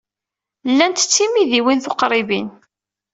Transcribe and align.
Llant 0.71 1.05
d 1.05 1.09
timidiwin 1.13 1.79
tuqribin. 1.83 2.47